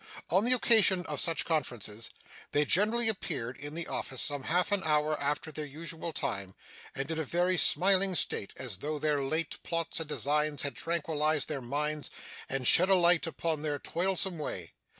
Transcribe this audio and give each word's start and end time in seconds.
On 0.31 0.45
the 0.45 0.53
occasion 0.53 1.05
of 1.05 1.19
such 1.21 1.45
conferences, 1.45 2.09
they 2.53 2.65
generally 2.65 3.07
appeared 3.07 3.55
in 3.55 3.75
the 3.75 3.85
office 3.85 4.19
some 4.23 4.45
half 4.45 4.71
an 4.71 4.81
hour 4.83 5.15
after 5.21 5.51
their 5.51 5.63
usual 5.67 6.11
time, 6.11 6.55
and 6.95 7.11
in 7.11 7.19
a 7.19 7.23
very 7.23 7.55
smiling 7.55 8.15
state, 8.15 8.51
as 8.57 8.77
though 8.77 8.97
their 8.97 9.21
late 9.21 9.61
plots 9.61 9.99
and 9.99 10.09
designs 10.09 10.63
had 10.63 10.75
tranquillised 10.75 11.49
their 11.49 11.61
minds 11.61 12.09
and 12.49 12.65
shed 12.65 12.89
a 12.89 12.95
light 12.95 13.27
upon 13.27 13.61
their 13.61 13.77
toilsome 13.77 14.39
way. 14.39 14.73